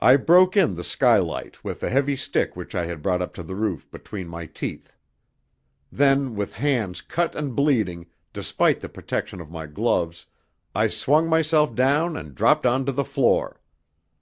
[0.00, 3.42] I broke in the skylight with the heavy stick which I had brought up to
[3.42, 4.94] the roof between my teeth.
[5.90, 10.26] Then, with hands cut and bleeding, despite the protection of my gloves,
[10.72, 13.60] I swung myself down and dropped on to the floor.